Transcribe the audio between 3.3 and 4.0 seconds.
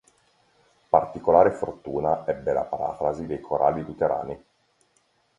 corali